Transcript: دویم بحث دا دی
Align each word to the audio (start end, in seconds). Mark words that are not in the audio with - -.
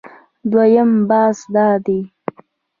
دویم 0.51 0.91
بحث 1.09 1.39
دا 1.53 1.67
دی 1.85 1.99